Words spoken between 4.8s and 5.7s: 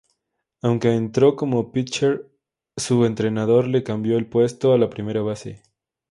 primera base.